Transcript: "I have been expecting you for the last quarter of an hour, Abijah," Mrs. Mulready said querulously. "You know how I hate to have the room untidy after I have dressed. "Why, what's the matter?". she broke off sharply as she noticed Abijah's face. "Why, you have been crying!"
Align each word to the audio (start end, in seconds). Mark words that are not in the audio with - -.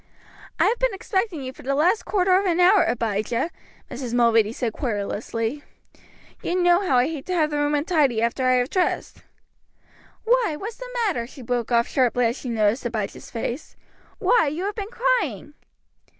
"I 0.59 0.65
have 0.65 0.79
been 0.79 0.95
expecting 0.95 1.43
you 1.43 1.53
for 1.53 1.61
the 1.61 1.75
last 1.75 2.05
quarter 2.05 2.35
of 2.35 2.47
an 2.47 2.59
hour, 2.59 2.83
Abijah," 2.85 3.51
Mrs. 3.91 4.15
Mulready 4.15 4.51
said 4.51 4.73
querulously. 4.73 5.63
"You 6.41 6.55
know 6.59 6.79
how 6.81 6.97
I 6.97 7.05
hate 7.05 7.27
to 7.27 7.35
have 7.35 7.51
the 7.51 7.57
room 7.59 7.75
untidy 7.75 8.19
after 8.19 8.43
I 8.47 8.53
have 8.53 8.71
dressed. 8.71 9.21
"Why, 10.23 10.55
what's 10.59 10.77
the 10.77 10.89
matter?". 11.05 11.27
she 11.27 11.43
broke 11.43 11.71
off 11.71 11.87
sharply 11.87 12.25
as 12.25 12.35
she 12.35 12.49
noticed 12.49 12.83
Abijah's 12.83 13.29
face. 13.29 13.75
"Why, 14.17 14.47
you 14.47 14.63
have 14.65 14.73
been 14.75 14.89
crying!" 14.89 15.53